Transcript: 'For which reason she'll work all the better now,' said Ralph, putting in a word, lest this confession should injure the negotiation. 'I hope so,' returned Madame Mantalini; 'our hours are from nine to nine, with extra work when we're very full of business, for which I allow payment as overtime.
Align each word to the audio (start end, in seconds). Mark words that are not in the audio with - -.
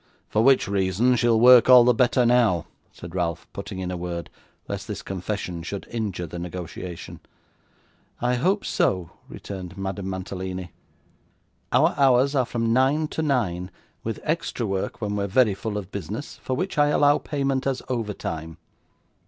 'For 0.29 0.43
which 0.43 0.67
reason 0.67 1.15
she'll 1.15 1.39
work 1.39 1.69
all 1.69 1.83
the 1.83 1.93
better 1.93 2.25
now,' 2.25 2.65
said 2.91 3.13
Ralph, 3.13 3.45
putting 3.53 3.77
in 3.77 3.91
a 3.91 3.97
word, 3.97 4.31
lest 4.67 4.87
this 4.87 5.03
confession 5.03 5.61
should 5.61 5.85
injure 5.91 6.25
the 6.25 6.39
negotiation. 6.39 7.19
'I 8.19 8.33
hope 8.37 8.65
so,' 8.65 9.11
returned 9.29 9.77
Madame 9.77 10.09
Mantalini; 10.09 10.71
'our 11.71 11.93
hours 11.99 12.33
are 12.33 12.47
from 12.47 12.73
nine 12.73 13.09
to 13.09 13.21
nine, 13.21 13.69
with 14.03 14.19
extra 14.23 14.65
work 14.65 15.01
when 15.01 15.15
we're 15.15 15.27
very 15.27 15.53
full 15.53 15.77
of 15.77 15.91
business, 15.91 16.39
for 16.41 16.55
which 16.55 16.79
I 16.79 16.87
allow 16.87 17.19
payment 17.19 17.67
as 17.67 17.83
overtime. 17.87 18.57